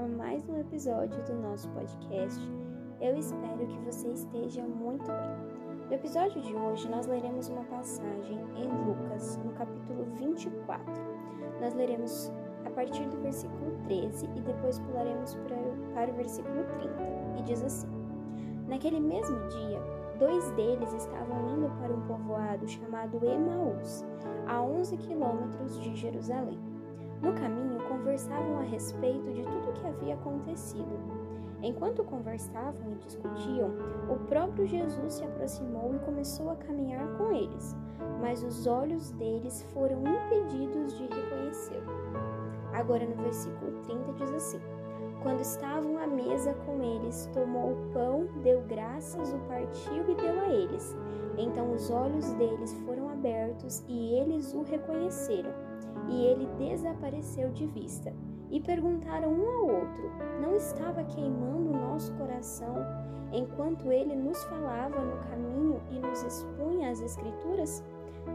[0.00, 2.40] a mais um episódio do nosso podcast.
[3.02, 5.88] Eu espero que você esteja muito bem.
[5.88, 10.82] No episódio de hoje, nós leremos uma passagem em Lucas, no capítulo 24.
[11.60, 12.32] Nós leremos
[12.64, 15.34] a partir do versículo 13 e depois pularemos
[15.94, 17.38] para, o versículo 30.
[17.38, 17.88] E diz assim:
[18.68, 19.82] Naquele mesmo dia,
[20.18, 24.02] dois deles estavam indo para um povoado chamado Emaús,
[24.46, 26.69] a 11 quilômetros de Jerusalém.
[27.22, 30.98] No caminho, conversavam a respeito de tudo o que havia acontecido.
[31.62, 33.70] Enquanto conversavam e discutiam,
[34.08, 37.76] o próprio Jesus se aproximou e começou a caminhar com eles,
[38.20, 41.92] mas os olhos deles foram impedidos de reconhecê-lo.
[42.72, 44.60] Agora, no versículo 30, diz assim:
[45.22, 50.40] Quando estavam à mesa com eles, tomou o pão, deu graças, o partiu e deu
[50.40, 50.96] a eles.
[51.36, 55.52] Então os olhos deles foram abertos e eles o reconheceram
[56.08, 58.12] e ele desapareceu de vista.
[58.50, 62.74] E perguntaram um ao outro: Não estava queimando o nosso coração
[63.32, 67.84] enquanto ele nos falava no caminho e nos expunha as Escrituras?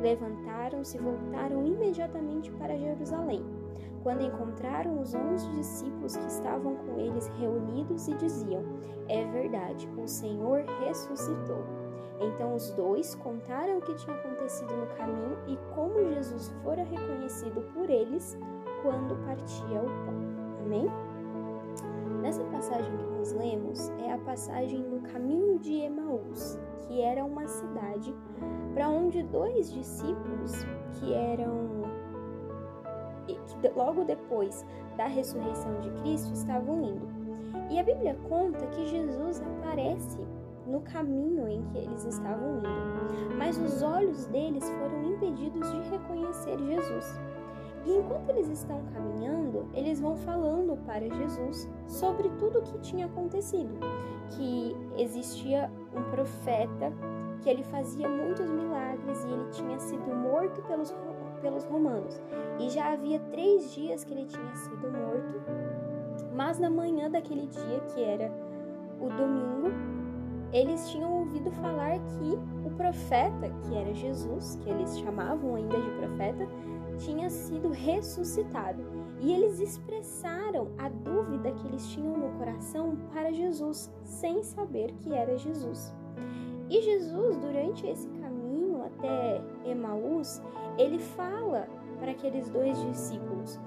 [0.00, 3.44] Levantaram-se e voltaram imediatamente para Jerusalém.
[4.02, 8.62] Quando encontraram os onze discípulos que estavam com eles reunidos e diziam:
[9.08, 11.83] É verdade, o Senhor ressuscitou.
[12.20, 17.60] Então os dois contaram o que tinha acontecido no caminho e como Jesus fora reconhecido
[17.72, 18.38] por eles
[18.82, 20.14] quando partia o pão.
[20.64, 20.86] Amém?
[22.22, 27.46] Nessa passagem que nós lemos é a passagem do caminho de Emaús, que era uma
[27.46, 28.14] cidade
[28.72, 30.52] para onde dois discípulos
[30.92, 31.84] que eram
[33.26, 34.64] que logo depois
[34.96, 37.08] da ressurreição de Cristo estavam indo.
[37.70, 40.18] E a Bíblia conta que Jesus aparece
[40.66, 46.58] no caminho em que eles estavam indo, mas os olhos deles foram impedidos de reconhecer
[46.58, 47.20] Jesus.
[47.86, 53.06] E enquanto eles estão caminhando, eles vão falando para Jesus sobre tudo o que tinha
[53.06, 53.74] acontecido,
[54.30, 56.92] que existia um profeta,
[57.42, 60.94] que ele fazia muitos milagres e ele tinha sido morto pelos,
[61.42, 62.22] pelos romanos.
[62.58, 65.42] E já havia três dias que ele tinha sido morto,
[66.34, 68.32] mas na manhã daquele dia, que era
[68.98, 69.68] o domingo,
[70.54, 75.90] eles tinham ouvido falar que o profeta, que era Jesus, que eles chamavam ainda de
[75.90, 76.46] profeta,
[76.98, 78.84] tinha sido ressuscitado.
[79.20, 85.12] E eles expressaram a dúvida que eles tinham no coração para Jesus, sem saber que
[85.12, 85.92] era Jesus.
[86.70, 90.40] E Jesus, durante esse caminho até Emaús,
[90.78, 93.58] ele fala para aqueles dois discípulos: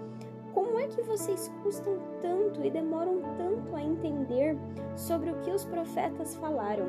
[0.58, 4.58] como é que vocês custam tanto e demoram tanto a entender
[4.96, 6.88] sobre o que os profetas falaram?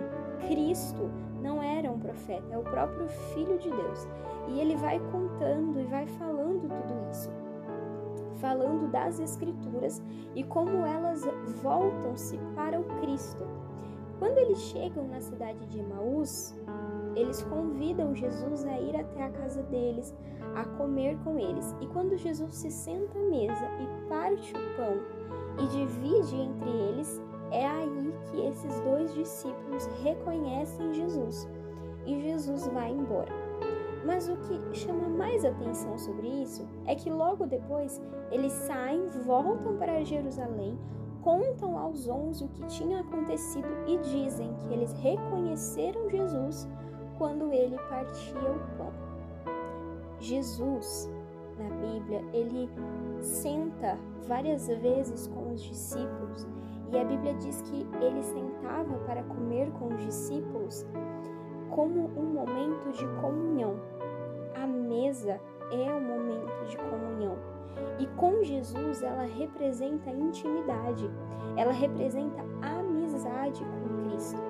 [0.48, 1.10] Cristo
[1.42, 4.08] não era um profeta, é o próprio Filho de Deus.
[4.48, 7.30] E ele vai contando e vai falando tudo isso.
[8.36, 10.02] Falando das Escrituras
[10.34, 11.28] e como elas
[11.62, 13.46] voltam-se para o Cristo.
[14.18, 16.58] Quando eles chegam na cidade de Emaús,
[17.14, 20.14] eles convidam Jesus a ir até a casa deles,
[20.54, 21.74] a comer com eles.
[21.80, 25.00] E quando Jesus se senta à mesa e parte o pão
[25.58, 31.48] e divide entre eles, é aí que esses dois discípulos reconhecem Jesus
[32.06, 33.32] e Jesus vai embora.
[34.04, 39.76] Mas o que chama mais atenção sobre isso é que logo depois eles saem, voltam
[39.76, 40.78] para Jerusalém,
[41.22, 46.68] contam aos onze o que tinha acontecido e dizem que eles reconheceram Jesus
[47.18, 49.07] quando ele partia o pão.
[50.20, 51.10] Jesus,
[51.58, 52.68] na Bíblia, ele
[53.20, 56.46] senta várias vezes com os discípulos
[56.90, 60.86] e a Bíblia diz que ele sentava para comer com os discípulos
[61.70, 63.76] como um momento de comunhão.
[64.54, 65.40] A mesa
[65.70, 67.36] é um momento de comunhão.
[67.98, 71.10] E com Jesus ela representa intimidade,
[71.56, 74.47] ela representa amizade com Cristo.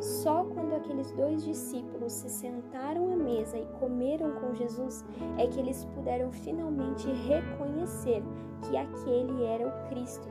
[0.00, 5.04] Só quando aqueles dois discípulos se sentaram à mesa e comeram com Jesus
[5.36, 8.22] é que eles puderam finalmente reconhecer
[8.62, 10.28] que aquele era o Cristo.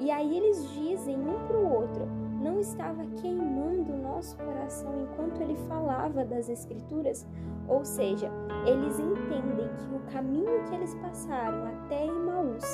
[0.00, 2.06] E aí eles dizem um para o outro:
[2.42, 7.26] não estava queimando o nosso coração enquanto ele falava das Escrituras?
[7.68, 8.30] Ou seja,
[8.66, 12.64] eles entendem que o caminho que eles passaram até Emmaus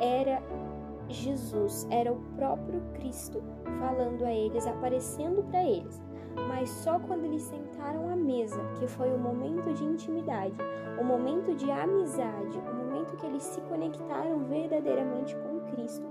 [0.00, 0.42] era
[1.08, 3.42] Jesus, era o próprio Cristo
[3.78, 6.00] falando a eles, aparecendo para eles.
[6.48, 10.56] Mas só quando eles sentaram à mesa, que foi o momento de intimidade,
[11.00, 16.06] o momento de amizade, o momento que eles se conectaram verdadeiramente com Cristo,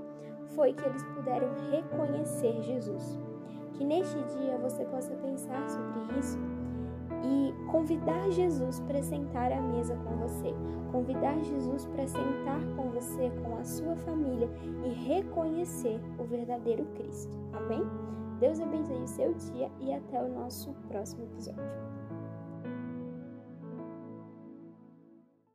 [0.56, 3.20] foi que eles puderam reconhecer Jesus.
[3.74, 6.38] Que neste dia você possa pensar sobre isso
[7.74, 10.54] convidar Jesus para sentar à mesa com você,
[10.92, 14.48] convidar Jesus para sentar com você, com a sua família
[14.86, 17.36] e reconhecer o verdadeiro Cristo.
[17.52, 17.82] Amém?
[18.40, 22.03] Deus abençoe o seu dia e até o nosso próximo episódio.